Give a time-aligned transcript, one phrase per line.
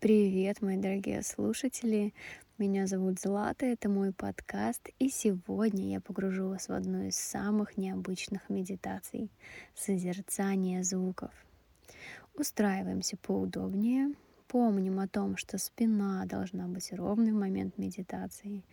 [0.00, 2.14] Привет, мои дорогие слушатели!
[2.56, 7.76] Меня зовут Злата, это мой подкаст, и сегодня я погружу вас в одну из самых
[7.76, 9.30] необычных медитаций—
[9.74, 11.32] созерцание звуков.
[12.34, 14.14] Устраиваемся поудобнее,
[14.48, 18.64] помним о том, что спина должна быть ровной в момент медитации.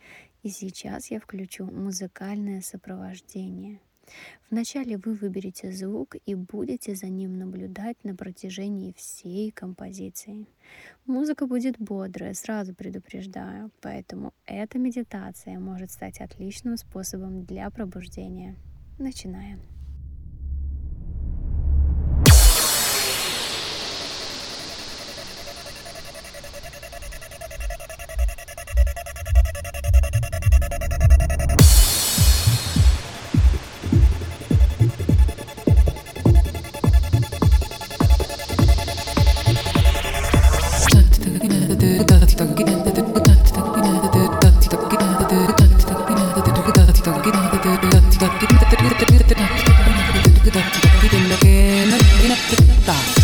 [0.42, 3.80] И сейчас я включу музыкальное сопровождение—
[4.50, 10.46] Вначале вы выберете звук и будете за ним наблюдать на протяжении всей композиции.
[11.06, 18.56] Музыка будет бодрая, сразу предупреждаю, поэтому эта медитация может стать отличным способом для пробуждения.
[18.98, 19.77] Начинаем.
[51.02, 53.17] Будем я,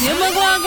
[0.00, 0.57] 柠檬光。